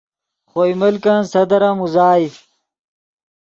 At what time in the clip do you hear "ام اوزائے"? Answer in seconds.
1.69-2.27